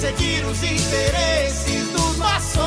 [0.00, 2.66] seguir os interesses dos maçons.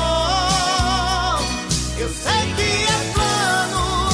[1.96, 4.10] Eu sei que é plano,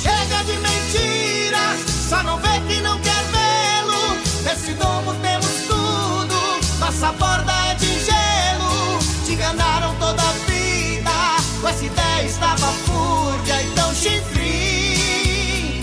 [0.00, 4.16] chega de mentiras, só não vê que não quer vê-lo.
[4.44, 8.98] Nesse domo temos tudo, nossa borda é de gelo.
[9.24, 11.10] Te enganaram toda a vida,
[11.60, 15.80] com essa ideia estava fúrdia e tão chifre.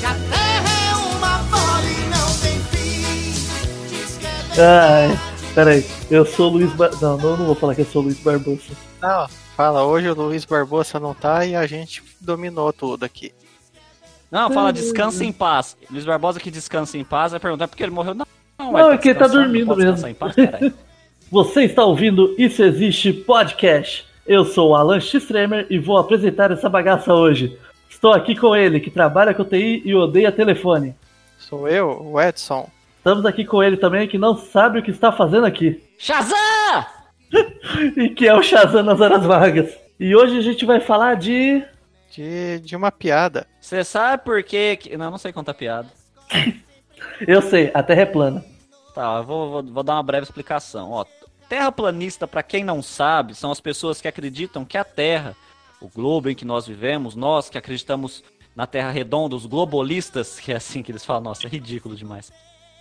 [0.00, 3.34] Que a terra é uma bola e não tem fim.
[4.56, 5.84] É Ai, peraí.
[6.10, 6.90] Eu sou o Luiz Bar...
[7.00, 8.72] Não, não, não vou falar que eu sou o Luiz Barbosa.
[9.00, 13.32] Não, fala, hoje o Luiz Barbosa não tá e a gente dominou tudo aqui.
[14.30, 15.76] Não, fala descansa em paz.
[15.90, 18.14] Luiz Barbosa que descansa em paz vai perguntar por que ele morreu.
[18.14, 18.26] Não,
[18.58, 20.06] não, Não, é que ele tá dormindo mesmo.
[20.06, 20.72] Em paz, caralho.
[21.30, 24.06] Você está ouvindo Isso Existe Podcast.
[24.26, 27.58] Eu sou o Alan Xtremer e vou apresentar essa bagaça hoje.
[27.88, 30.94] Estou aqui com ele, que trabalha com TI e odeia telefone.
[31.38, 32.68] Sou eu, o Edson.
[33.02, 35.82] Estamos aqui com ele também, que não sabe o que está fazendo aqui.
[35.98, 36.36] Shazam!
[37.96, 39.76] E que é o Shazam nas horas vagas.
[39.98, 41.64] E hoje a gente vai falar de.
[42.12, 43.44] De, de uma piada.
[43.60, 44.96] Você sabe por quê que...
[44.96, 45.88] Não, não sei contar piada.
[47.26, 48.44] Eu sei, a Terra é plana.
[48.94, 50.92] Tá, eu vou, vou, vou dar uma breve explicação.
[50.92, 51.04] Ó,
[51.48, 55.34] terraplanista, pra quem não sabe, são as pessoas que acreditam que a Terra,
[55.80, 58.22] o globo em que nós vivemos, nós que acreditamos
[58.54, 62.30] na Terra redonda, os globolistas, que é assim que eles falam, nossa, é ridículo demais.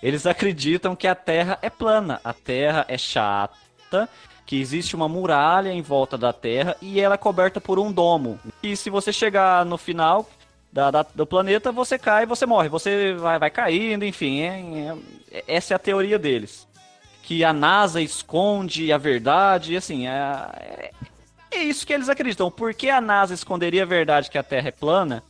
[0.01, 4.09] Eles acreditam que a Terra é plana, a Terra é chata,
[4.45, 8.39] que existe uma muralha em volta da Terra e ela é coberta por um domo.
[8.63, 10.27] E se você chegar no final
[10.73, 12.67] da, da- do planeta, você cai e você morre.
[12.69, 14.41] Você vai, vai caindo, enfim.
[14.41, 14.95] é-
[15.31, 16.67] é- essa é a teoria deles.
[17.23, 20.11] Que a NASA esconde a verdade, e assim, é,
[20.59, 20.91] é,
[21.51, 22.49] é isso que eles acreditam.
[22.49, 25.23] Por que a NASA esconderia a verdade que a Terra é plana?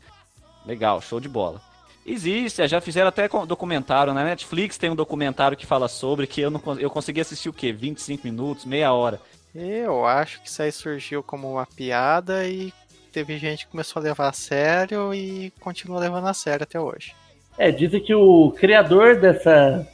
[0.65, 1.61] Legal, show de bola.
[2.05, 6.49] Existe, já fizeram até documentário na Netflix, tem um documentário que fala sobre que eu
[6.49, 7.71] não eu consegui assistir o quê?
[7.71, 9.21] 25 minutos, meia hora.
[9.53, 12.73] Eu acho que isso aí surgiu como uma piada e
[13.11, 17.13] teve gente que começou a levar a sério e continua levando a sério até hoje.
[17.57, 19.87] É, dizem que o criador dessa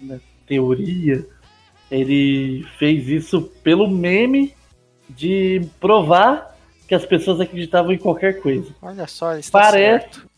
[0.00, 1.24] né, teoria,
[1.90, 4.54] ele fez isso pelo meme
[5.08, 6.56] de provar
[6.88, 8.74] que as pessoas acreditavam em qualquer coisa.
[8.80, 10.31] Olha só, ele está Parece- certo.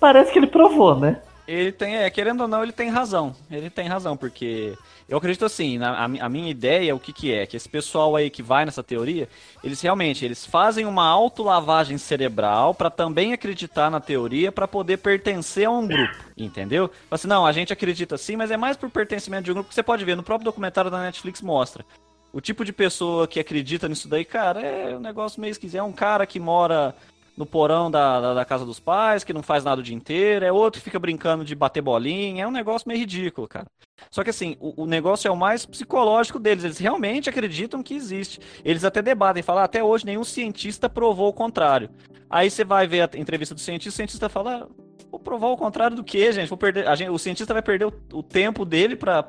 [0.00, 1.20] Parece que ele provou, né?
[1.46, 3.34] Ele tem, é, querendo ou não, ele tem razão.
[3.50, 4.72] Ele tem razão, porque
[5.08, 7.44] eu acredito assim, na, a, a minha ideia, o que que é?
[7.44, 9.28] Que esse pessoal aí que vai nessa teoria,
[9.62, 15.66] eles realmente, eles fazem uma autolavagem cerebral pra também acreditar na teoria pra poder pertencer
[15.66, 16.88] a um grupo, entendeu?
[17.10, 19.74] Assim, não, a gente acredita sim, mas é mais por pertencimento de um grupo que
[19.74, 21.84] você pode ver, no próprio documentário da Netflix mostra.
[22.32, 25.80] O tipo de pessoa que acredita nisso daí, cara, é um negócio meio esquisito.
[25.80, 26.94] É um cara que mora
[27.36, 30.44] no porão da, da, da casa dos pais, que não faz nada o dia inteiro,
[30.44, 33.66] é outro que fica brincando de bater bolinha, é um negócio meio ridículo, cara.
[34.10, 37.94] Só que assim, o, o negócio é o mais psicológico deles, eles realmente acreditam que
[37.94, 38.40] existe.
[38.64, 41.90] Eles até debatem, falam, "Ah, até hoje nenhum cientista provou o contrário.
[42.28, 45.56] Aí você vai ver a entrevista do cientista, o cientista fala, "Ah, vou provar o
[45.56, 46.48] contrário do que, gente?
[46.48, 49.24] Vou perder, a gente- o cientista vai perder o, o tempo dele pra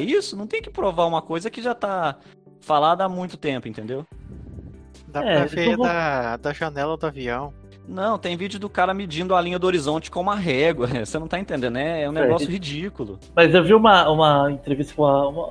[0.00, 0.36] isso?
[0.36, 2.16] Não tem que provar uma coisa que já tá
[2.60, 4.06] falada há muito tempo, entendeu?
[5.12, 7.52] Dá É, pra ver vou- da, da janela do avião.
[7.86, 10.86] Não, tem vídeo do cara medindo a linha do horizonte com uma régua.
[11.04, 12.02] Você não tá entendendo, né?
[12.02, 12.22] É um É.
[12.22, 13.18] negócio ridículo.
[13.34, 15.48] Mas eu vi uma, uma entrevista com uma, uma...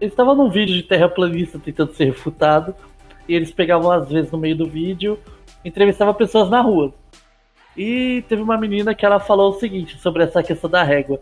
[0.00, 2.74] Eles estavam num vídeo de terraplanista tentando ser refutado.
[3.28, 5.18] E eles pegavam, às vezes, no meio do vídeo,
[5.64, 6.92] entrevistavam pessoas na rua.
[7.76, 11.20] E teve uma menina que ela falou o seguinte sobre essa questão da régua.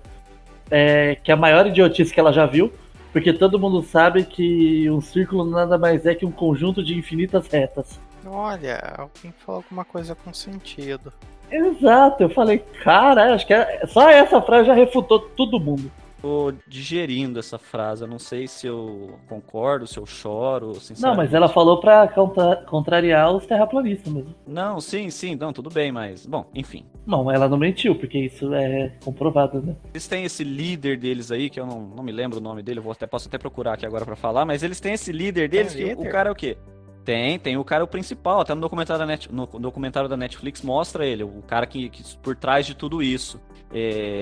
[0.71, 2.73] É, que é a maior idiotice que ela já viu.
[3.13, 7.47] Porque todo mundo sabe que um círculo nada mais é que um conjunto de infinitas
[7.49, 7.99] retas.
[8.27, 11.13] Olha, alguém falou alguma coisa com sentido.
[11.51, 15.91] Exato, eu falei, cara, acho que é- só essa frase já refutou todo mundo.
[16.21, 18.03] Tô digerindo essa frase.
[18.03, 22.57] Eu não sei se eu concordo, se eu choro, Não, mas ela falou pra contra-
[22.67, 24.35] contrariar os terraplanistas mesmo.
[24.47, 26.27] Não, sim, sim, não, tudo bem, mas.
[26.27, 26.85] Bom, enfim.
[27.07, 29.77] Não, ela não mentiu, porque isso é comprovado, né?
[29.93, 32.81] Eles têm esse líder deles aí, que eu não, não me lembro o nome dele,
[32.81, 35.49] eu vou até, posso até procurar aqui agora pra falar, mas eles têm esse líder
[35.49, 36.57] deles, Tem que o cara é o quê?
[37.05, 40.61] Tem, tem o cara o principal, até no documentário da, Net, no documentário da Netflix
[40.61, 43.41] mostra ele, o cara que, que por trás de tudo isso.
[43.73, 43.79] É,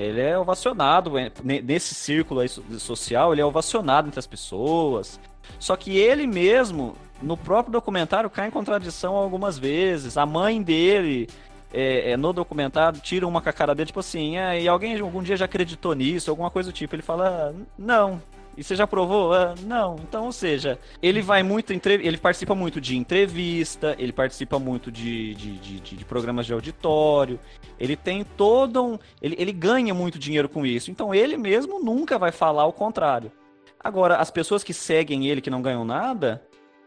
[0.09, 2.41] ele é ovacionado, é, ne- nesse círculo
[2.79, 5.19] social, ele é ovacionado entre as pessoas.
[5.59, 10.17] Só que ele mesmo, no próprio documentário, cai em contradição algumas vezes.
[10.17, 11.29] A mãe dele,
[11.73, 14.99] é, é, no documentário, tira uma com a cara dele, tipo assim, ah, e alguém
[14.99, 16.93] algum dia já acreditou nisso, alguma coisa do tipo.
[16.95, 18.21] Ele fala, "Ah, não.
[18.57, 19.33] E você já provou?
[19.33, 19.95] "Ah, não.
[20.01, 21.93] Então, ou seja, ele vai muito, entre...
[21.93, 27.39] ele participa muito de entrevista, ele participa muito de, de, de, de- programas de auditório,
[27.79, 28.99] ele tem todo um.
[29.21, 30.89] Ele, ele ganha muito dinheiro com isso.
[30.89, 33.31] Então ele mesmo nunca vai falar o contrário.
[33.79, 36.41] Agora, as pessoas que seguem ele, que não ganham nada,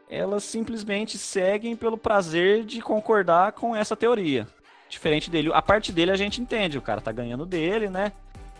[0.09, 4.49] elas simplesmente seguem pelo prazer de concordar com essa teoria.
[4.89, 5.53] Diferente dele.
[5.55, 8.11] A parte dele a gente entende, o cara tá ganhando dele, né?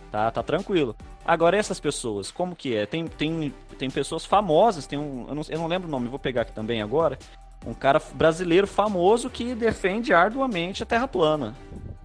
[0.09, 0.95] Tá, tá tranquilo.
[1.25, 2.85] Agora, essas pessoas, como que é?
[2.85, 5.25] Tem, tem, tem pessoas famosas, tem um.
[5.27, 7.17] Eu não, eu não lembro o nome, vou pegar aqui também agora.
[7.65, 11.53] Um cara brasileiro famoso que defende arduamente a Terra plana.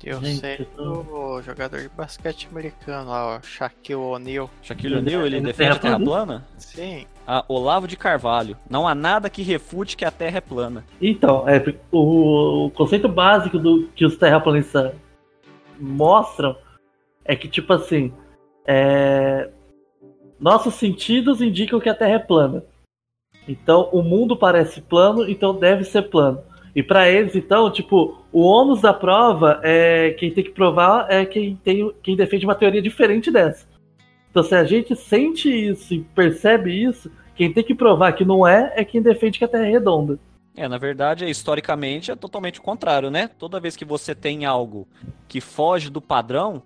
[0.05, 4.49] Eu Gente, sei do jogador de basquete americano lá, o Shaquille O'Neal.
[4.63, 6.47] Shaquille O'Neal, ele Ele defende a Terra plana?
[6.59, 8.57] Sim, Ah, Olavo de Carvalho.
[8.71, 10.85] Não há nada que refute que a Terra é plana.
[11.01, 11.61] Então, é,
[11.91, 14.93] o, o conceito básico do que os terraplanistas
[15.81, 16.57] mostram
[17.25, 18.13] é que, tipo assim,
[18.67, 19.49] é,
[20.39, 22.65] nossos sentidos indicam que a Terra é plana.
[23.49, 26.43] Então, o mundo parece plano, então deve ser plano.
[26.75, 31.25] E pra eles, então, tipo, o ônus da prova é quem tem que provar é
[31.25, 33.67] quem, tem, quem defende uma teoria diferente dessa.
[34.31, 38.47] Então, se a gente sente isso e percebe isso, quem tem que provar que não
[38.47, 40.19] é é quem defende que a Terra é redonda.
[40.55, 43.29] É, na verdade, historicamente é totalmente o contrário, né?
[43.39, 44.87] Toda vez que você tem algo
[45.29, 46.63] que foge do padrão,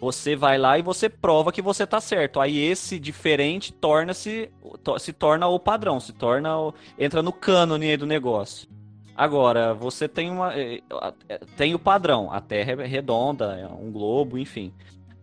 [0.00, 2.40] você vai lá e você prova que você tá certo.
[2.40, 4.50] Aí esse diferente torna-se
[4.82, 8.68] to- se torna o padrão, se torna o, entra no cânone do negócio.
[9.16, 10.82] Agora, você tem uma eh,
[11.28, 14.72] eh, tem o padrão, a Terra é redonda, é um globo, enfim.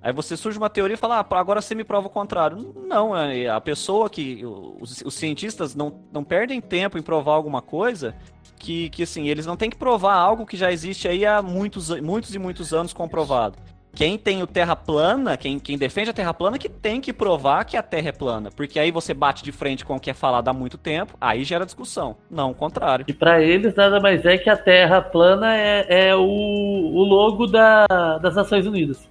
[0.02, 2.74] Aí você surge uma teoria e fala, ah, agora você me prova o contrário.
[2.88, 4.44] Não, é a pessoa que.
[4.46, 8.14] Os, os cientistas não, não perdem tempo em provar alguma coisa
[8.60, 11.90] que, que, assim, eles não têm que provar algo que já existe aí há muitos,
[12.02, 13.58] muitos e muitos anos comprovado.
[13.96, 17.64] Quem tem o Terra plana, quem, quem defende a Terra plana, que tem que provar
[17.64, 18.50] que a Terra é plana.
[18.56, 21.44] Porque aí você bate de frente com o que é falado há muito tempo, aí
[21.44, 22.18] gera discussão.
[22.30, 23.06] Não, o contrário.
[23.08, 27.46] E pra eles nada mais é que a Terra plana é, é o, o logo
[27.46, 27.86] da,
[28.20, 29.08] das Nações Unidas.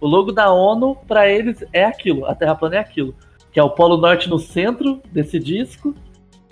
[0.00, 2.24] O logo da ONU, pra eles, é aquilo.
[2.24, 3.14] A Terra plana é aquilo.
[3.52, 5.94] Que é o Polo Norte no centro desse disco.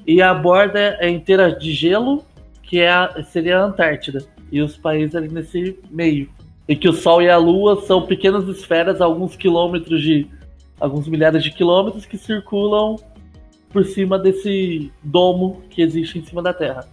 [0.07, 2.23] E a borda é inteira de gelo,
[2.63, 4.23] que é a- seria a Antártida.
[4.53, 6.29] E os países ali nesse meio.
[6.69, 10.29] E que o Sol e a Lua são pequenas esferas a alguns quilômetros de.
[10.79, 12.97] alguns milhares de quilômetros que circulam
[13.71, 16.87] por cima desse domo que existe em cima da Terra.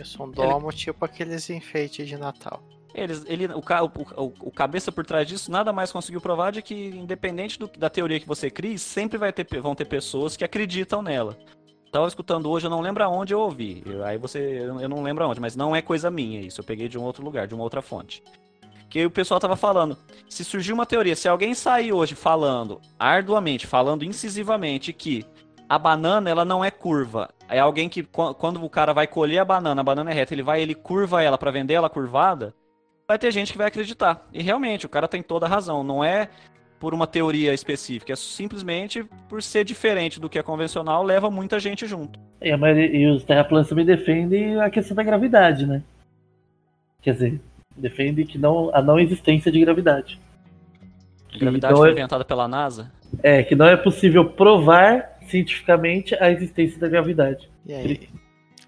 [0.00, 2.62] isso é um domo tipo aqueles enfeites de Natal.
[2.94, 6.62] Eles, ele, o, o, o- o cabeça por trás disso nada mais conseguiu provar de
[6.62, 10.44] que, independente do- da teoria que você crie, sempre vai ter, vão ter pessoas que
[10.44, 11.36] acreditam nela.
[11.92, 13.82] Tava escutando hoje, eu não lembro aonde eu ouvi.
[13.86, 16.60] Eu- aí você, eu eu não lembro aonde, mas não é coisa minha isso.
[16.60, 18.22] Eu peguei de um outro lugar, de uma outra fonte.
[18.88, 19.96] Que o pessoal tava falando.
[20.28, 25.24] Se surgir uma teoria, se alguém sair hoje falando arduamente, falando incisivamente que
[25.68, 29.38] a banana ela não é curva, é alguém que qu- quando o cara vai colher
[29.38, 32.54] a banana, a banana é reta, ele vai ele curva ela pra vender ela curvada,
[33.06, 34.26] vai ter gente que vai acreditar.
[34.32, 35.82] E realmente, o cara tem toda a razão.
[35.84, 36.30] Não é
[36.80, 41.58] por uma teoria específica, é simplesmente por ser diferente do que é convencional, leva muita
[41.58, 42.18] gente junto.
[42.40, 45.82] E, maioria- e os terraplanos também defendem a questão da gravidade, né?
[47.02, 47.40] Quer dizer,
[47.78, 50.18] defendem que não, a não existência de gravidade.
[51.38, 52.90] Gravidade não foi é, inventada pela NASA.
[53.22, 57.48] é, que não é possível provar cientificamente a existência da gravidade.
[57.66, 58.08] E aí?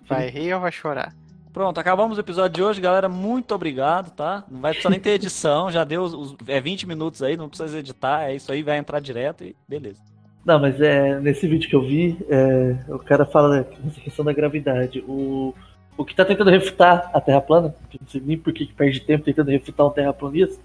[0.06, 1.14] Vai rir ou vai chorar?
[1.52, 3.08] Pronto, acabamos o episódio de hoje, galera.
[3.08, 4.44] Muito obrigado, tá?
[4.48, 7.48] Não vai precisar nem ter edição, já deu os, os- é 20 minutos aí, não
[7.48, 10.00] precisa editar, é isso aí, vai entrar direto e beleza.
[10.44, 14.24] Não, mas é, nesse vídeo que eu vi, é, o cara fala né, nessa questão
[14.24, 15.00] da gravidade.
[15.08, 15.54] O,
[16.00, 18.72] o que tá tentando refutar a Terra plana, que não sei nem por que que
[18.72, 20.58] perde tempo tentando refutar um terraplanista,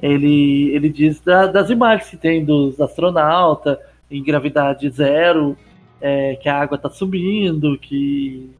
[0.00, 5.56] ele, ele diz da- das imagens que tem dos astronautas em gravidade zero,
[6.00, 8.54] é, que a água tá subindo, que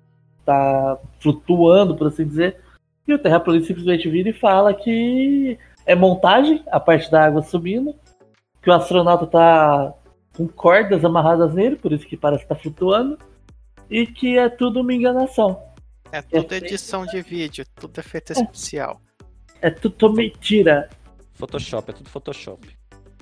[0.44, 2.56] tá flutuando, por assim dizer.
[3.06, 7.94] E o terraplanista simplesmente vira e fala que é montagem, a parte da água subindo,
[8.60, 9.94] que o astronauta tá
[10.36, 13.16] com cordas amarradas nele, por isso que parece estar flutuando,
[13.88, 15.72] e que é tudo uma enganação.
[16.14, 16.58] É tudo É.
[16.58, 19.00] edição de vídeo, tudo efeito especial.
[19.60, 20.88] É tudo mentira,
[21.34, 22.68] Photoshop, é tudo Photoshop.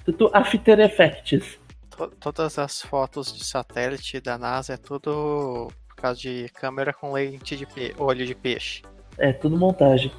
[0.05, 1.59] tudo After Effects.
[1.97, 7.13] To- todas as fotos de satélite da NASA é tudo por causa de câmera com
[7.13, 7.67] lente de
[7.99, 8.83] olho de peixe.
[9.17, 10.11] É tudo montagem.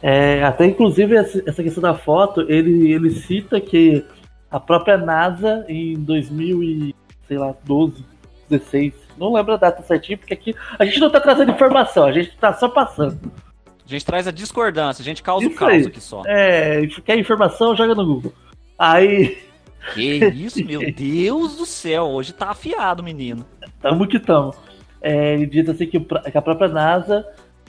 [0.00, 4.04] É, até inclusive essa essa questão da foto, ele, ele cita que
[4.50, 6.94] a própria NASA em 2000 e,
[7.28, 8.04] sei lá, 12,
[8.48, 12.12] 16, não lembro a data certinha, porque aqui a gente não tá trazendo informação, a
[12.12, 13.18] gente tá só passando.
[13.84, 15.86] A gente traz a discordância, a gente causa o Isso caos aí.
[15.86, 16.22] aqui só.
[16.26, 18.32] É, quer informação, joga no Google.
[18.78, 19.38] Aí,
[19.94, 23.44] Que isso, meu Deus do céu, hoje tá afiado, menino.
[23.80, 24.54] tamo que tamo.
[25.00, 27.26] É, ele diz assim que, o que a própria NASA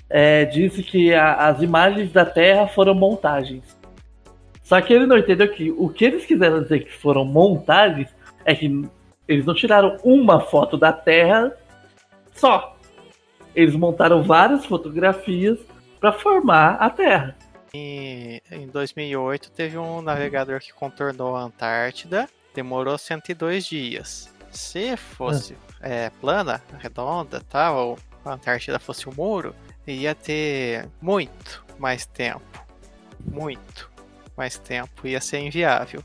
[0.10, 3.64] é, disse que a- as imagens da Terra foram montagens.
[4.62, 8.08] Só que ele não entendeu que o que eles quiseram dizer que foram montagens
[8.46, 8.88] é que
[9.28, 11.56] Eles não tiraram uma foto da Terra
[12.34, 12.78] só.
[13.56, 15.60] Eles montaram várias fotografias
[16.00, 17.36] para formar a Terra.
[17.74, 24.34] E em 2008 teve um navegador que contornou a Antártida, demorou 102 dias.
[24.52, 29.56] Se fosse é, plana, redonda, tal, ou a Antártida fosse um muro,
[29.88, 32.64] ia ter muito mais tempo.
[33.26, 33.90] Muito
[34.38, 35.08] mais tempo.
[35.08, 36.04] Ia ser inviável.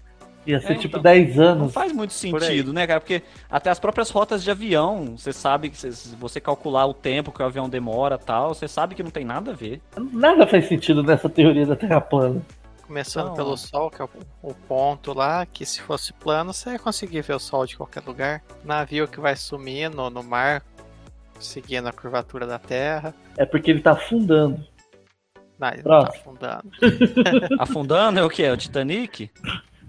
[0.48, 1.02] Ia ser É, tipo então.
[1.02, 1.72] 10 Não anos.
[1.74, 3.00] faz muito sentido, né, cara?
[3.00, 7.30] Porque até as próprias rotas de avião, você sabe que se você calcular o tempo
[7.30, 9.82] que o avião demora e tal, você sabe que não tem nada a ver.
[10.12, 12.40] Nada faz sentido nessa teoria da Terra plana.
[12.86, 13.34] Começando Não.
[13.34, 14.08] pelo Sol, que é o,
[14.42, 18.02] o ponto lá, que se fosse plano, você ia conseguir ver o Sol de qualquer
[18.06, 18.42] lugar.
[18.64, 20.62] Navio que vai sumindo no mar,
[21.38, 23.14] seguindo a curvatura da Terra.
[23.36, 24.64] É porque ele tá afundando.
[25.58, 26.70] Não, ele não tá afundando.
[27.60, 28.44] Afundando é o quê?
[28.44, 29.30] É o Titanic?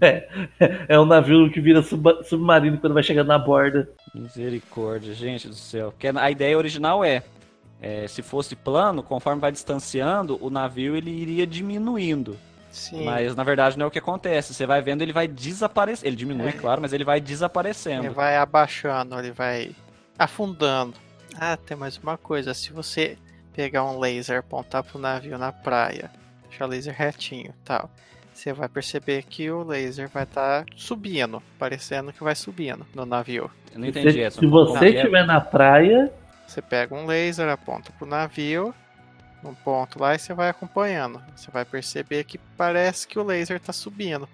[0.88, 3.88] É um navio que vira suba- submarino quando vai chegando na borda.
[4.14, 5.90] Misericórdia, gente do céu.
[5.92, 7.22] Porque a ideia original é,
[7.80, 12.36] é, se fosse plano, conforme vai distanciando, o navio ele iria diminuindo.
[12.72, 13.04] Sim.
[13.04, 14.54] Mas na verdade não é o que acontece.
[14.54, 16.06] Você vai vendo, ele vai desaparecer.
[16.06, 16.52] Ele diminui, É.
[16.52, 18.12] claro, mas ele vai Ele desaparecendo.
[18.12, 19.72] vai abaixando, ele vai
[20.18, 20.94] afundando.
[21.38, 22.54] Ah, tem mais uma coisa.
[22.54, 23.16] Se você
[23.54, 26.10] pegar um laser, apontar pro navio na praia,
[26.48, 27.90] deixar o laser retinho e tal,
[28.40, 33.50] você vai perceber que o laser vai estar subindo, parecendo que vai subindo no navio.
[33.72, 34.40] Eu não entendi Se, essa.
[34.40, 34.88] se você é?
[34.90, 36.10] estiver na praia,
[36.46, 38.74] Você pega um laser, aponta pro navio,
[39.42, 41.22] num ponto lá e você vai acompanhando.
[41.36, 44.26] Você vai perceber que parece que o laser tá subindo.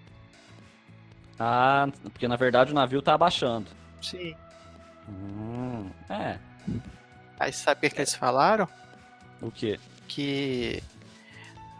[1.38, 3.66] Ah, porque na verdade o navio tá abaixando.
[4.00, 4.34] Sim.
[5.08, 6.38] Hum, é.
[7.38, 8.68] Aí sabe o que eles falaram?
[9.42, 9.78] O quê?
[10.08, 10.80] Que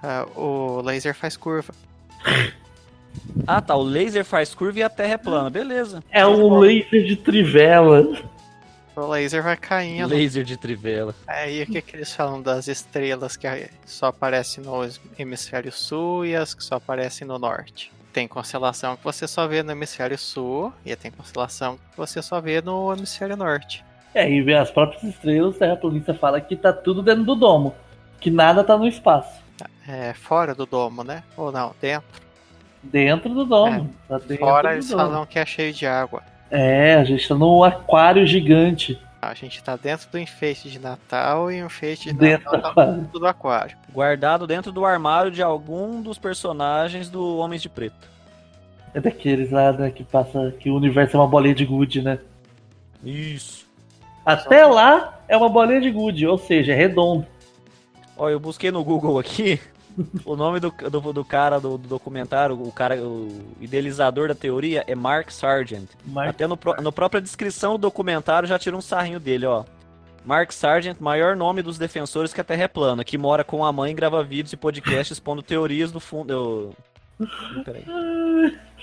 [0.03, 1.73] ah, o laser faz curva.
[3.47, 3.75] Ah, tá.
[3.77, 5.51] O laser faz curva e a terra é plana.
[5.51, 6.03] Beleza.
[6.11, 8.07] é um laser de trivela.
[8.95, 10.09] O laser vai caindo.
[10.09, 11.15] Laser de trivela.
[11.27, 13.47] Aí o que, que eles falam das estrelas que
[13.85, 17.93] só aparecem no hemisfério sul e as que só aparecem no norte?
[18.13, 22.41] Tem constelação que você só vê no hemisfério sul e tem constelação que você só
[22.41, 23.85] vê no hemisfério norte.
[24.15, 27.75] É, e as próprias estrelas, a terraplanista fala que tá tudo dentro do domo.
[28.19, 29.46] Que nada tá no espaço.
[29.89, 31.23] É fora do domo, né?
[31.37, 32.23] Ou não, dentro.
[32.83, 33.91] Dentro do domo.
[34.09, 35.03] Tá dentro Fora do eles domo.
[35.03, 36.23] falam que é cheio de água.
[36.51, 39.01] É, a gente tá num aquário gigante.
[39.21, 42.63] A gente tá dentro do enfeite de Natal e o enfeite de Dentro Natal do
[42.63, 42.95] tá aquário.
[43.01, 43.77] dentro do aquário.
[43.93, 48.09] Guardado dentro do armário de algum dos personagens do Homens de Preto.
[48.95, 50.55] É daqueles lá, né, que passa.
[50.61, 52.19] Que o universo é uma bolinha de gude, né?
[53.03, 53.67] Isso.
[54.25, 57.27] Até lá é uma bolinha de gude, ou seja, é redondo.
[58.17, 59.61] Ó, eu busquei no Google aqui
[60.25, 63.29] o nome do, do, do cara do, do documentário, o cara, o
[63.61, 65.89] idealizador da teoria é Mark Sargent.
[66.07, 69.65] Mark Até no, na própria descrição do documentário já tira um sarrinho dele, ó.
[70.25, 73.73] Mark Sargent, maior nome dos defensores que a Terra é plana, que mora com a
[73.73, 76.33] mãe, grava vídeos e podcasts expondo teorias do fundo.
[76.33, 76.75] eu-
[77.65, 77.85] Peraí.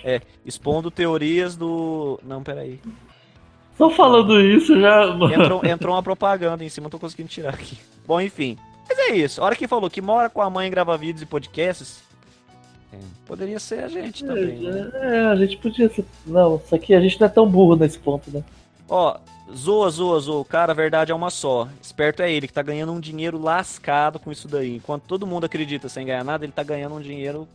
[0.04, 2.20] É, expondo teorias do.
[2.24, 2.80] Não, peraí.
[3.78, 5.06] Só falando isso já.
[5.34, 7.78] Entrou, entrou uma propaganda em cima, não tô conseguindo tirar aqui.
[8.08, 8.58] Bom, enfim.
[8.88, 9.42] Mas é isso.
[9.42, 12.02] A hora que falou que mora com a mãe, grava vídeos e podcasts.
[12.94, 14.60] é, poderia ser a gente também.
[14.60, 14.92] né?
[14.94, 16.06] É, a gente podia ser.
[16.25, 18.44] Não, só que a gente não é tão burro nesse ponto, né?
[18.90, 19.18] Ó,
[19.56, 20.46] zoa, zoa, zoa.
[20.46, 21.68] Cara, a verdade é uma só.
[21.82, 24.75] Esperto é ele, que tá ganhando um dinheiro lascado com isso daí.
[24.75, 27.48] Enquanto todo mundo acredita sem ganhar nada, ele tá ganhando um dinheiro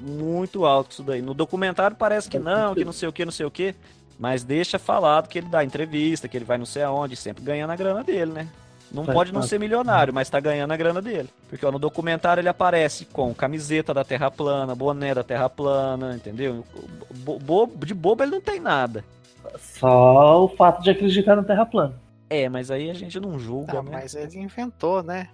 [0.00, 1.20] muito alto com isso daí.
[1.20, 3.74] No documentário parece que não, que não sei o que, não sei o que.
[4.18, 7.70] Mas deixa falado que ele dá entrevista, que ele vai não sei aonde, sempre ganhando
[7.70, 8.48] a grana dele, né?
[8.92, 9.50] Não Faz pode não parte.
[9.50, 11.28] ser milionário, mas tá ganhando a grana dele.
[11.48, 16.14] Porque ó, no documentário ele aparece com camiseta da Terra plana, boné da Terra plana,
[16.14, 16.64] entendeu?
[17.16, 19.02] Bo- bo- de bobo ele não tem nada.
[19.58, 21.94] Só o fato de acreditar na Terra plana.
[22.28, 23.90] É, mas aí a gente não julga, Ah, né?
[23.92, 25.28] mas ele inventou, né?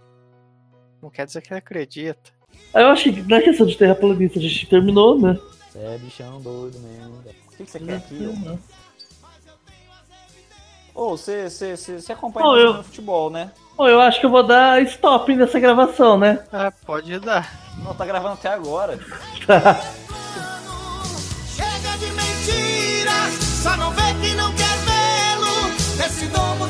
[1.02, 2.30] Não quer dizer que ele acredita.
[2.74, 5.38] Eu acho que na questão de terraplanista a gente terminou, né?
[5.70, 7.14] Você é bichão doido mesmo.
[7.18, 8.18] O que, que você quer aqui?
[8.26, 8.58] Você,
[11.06, 13.50] você, você, você acompanha Ô, mais eu- no futebol, né?
[13.76, 16.40] Bom, eu acho que eu vou dar stop nessa gravação, né?
[16.52, 17.48] Ah, pode dar.
[17.84, 18.98] Não, tá gravando até agora.
[21.54, 23.12] Chega de mentira,
[23.62, 25.68] só não vê que não quer vê-lo.
[25.96, 26.66] Nesse domo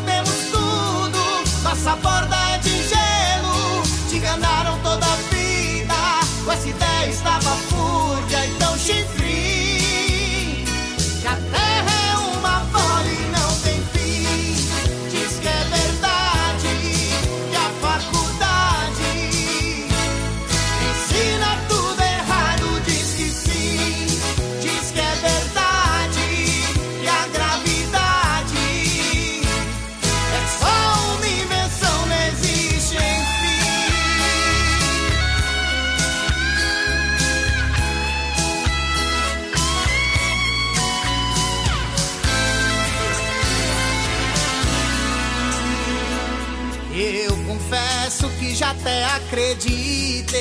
[48.38, 50.38] que já até acreditei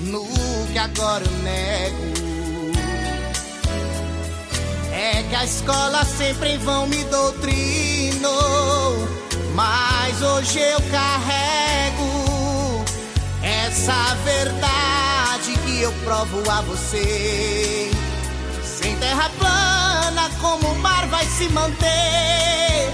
[0.00, 0.24] no
[0.72, 2.08] que agora eu nego.
[4.92, 8.28] É que a escola sempre em vão me doutrinou,
[9.54, 12.84] mas hoje eu carrego
[13.42, 17.90] essa verdade que eu provo a você.
[18.62, 22.92] Sem terra plana, como o mar vai se manter?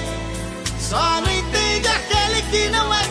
[0.79, 3.05] Só não entende aquele que não é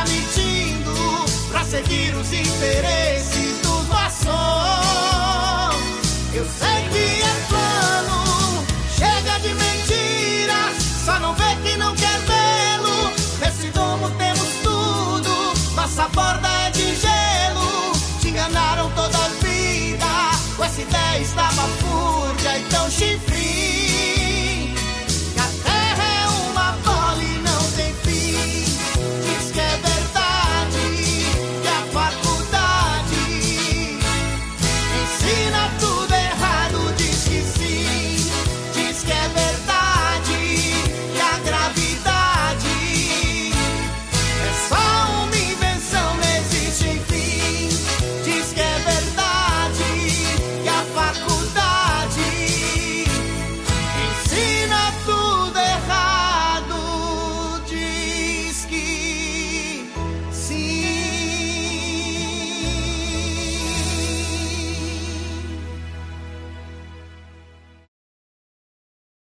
[0.00, 0.94] Está mentindo
[1.50, 4.30] pra seguir os interesses dos maçons.
[6.32, 8.64] Eu sei que é plano,
[8.96, 13.12] chega de mentiras, só não vê que não quer vê-lo.
[13.40, 17.92] Nesse domo temos tudo, nossa borda é de gelo.
[18.22, 20.06] Te enganaram toda a vida,
[20.56, 24.19] com essa ideia estava fúrdia e tão chifrinha.